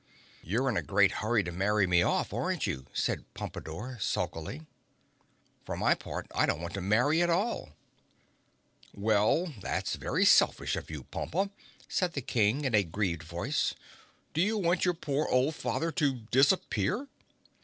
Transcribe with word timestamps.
"You're 0.41 0.67
in 0.67 0.77
a 0.77 0.81
great 0.81 1.11
hurry 1.21 1.43
to 1.43 1.51
marry 1.51 1.85
me 1.85 2.01
off, 2.01 2.33
aren't 2.33 2.65
you," 2.65 2.87
said 2.91 3.23
Pompadore 3.35 3.99
sulkily. 4.01 4.65
"For 5.63 5.77
my 5.77 5.93
part, 5.93 6.25
I 6.33 6.47
don't 6.47 6.59
want 6.59 6.73
to 6.73 6.81
marry 6.81 7.21
at 7.21 7.29
all!" 7.29 7.75
"Well, 8.95 9.53
that's 9.61 9.93
very 9.97 10.25
selfish 10.25 10.75
of 10.75 10.89
you, 10.89 11.03
Pompa," 11.03 11.51
said 11.87 12.13
the 12.13 12.21
King 12.23 12.65
in 12.65 12.73
a 12.73 12.83
grieved 12.83 13.21
voice. 13.21 13.75
"Do 14.33 14.41
you 14.41 14.57
want 14.57 14.85
your 14.85 14.95
poor 14.95 15.27
old 15.27 15.53
father 15.53 15.91
to 15.91 16.15
disappear?" 16.31 17.07